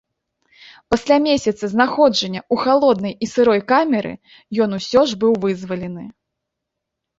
[0.93, 4.11] Пасля месяца знаходжання ў халоднай і сырой камеры,
[4.67, 6.05] ён усё ж быў вызвалены.